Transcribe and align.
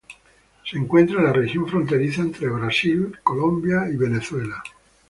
Se 0.65 0.79
encuentra 0.79 1.19
en 1.19 1.25
la 1.25 1.31
región 1.31 1.67
fronteriza 1.67 2.21
entre 2.23 2.49
Brasil, 2.49 3.19
Colombia 3.23 3.87
y 3.87 3.97
Venezuela. 3.97 4.63